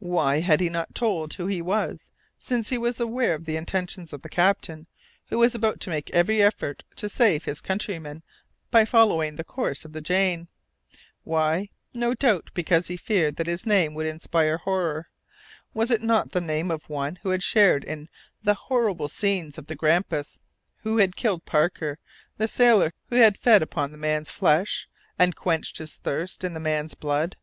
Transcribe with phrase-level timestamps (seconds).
[0.00, 4.10] Why had he not told who he was, since he was aware of the intentions
[4.14, 4.86] of the captain,
[5.26, 8.22] who was about to make every effort to save his countrymen
[8.70, 10.48] by following the course of the Jane?
[11.24, 11.68] Why?
[11.92, 15.10] No doubt because he feared that his name would inspire horror.
[15.74, 18.08] Was it not the name of one who had shared in
[18.42, 20.40] the horrible scenes of the Grampus,
[20.84, 21.98] who had killed Parker,
[22.38, 24.88] the sailor, who had fed upon the man's flesh,
[25.18, 27.36] and quenched his thirst in the man's blood?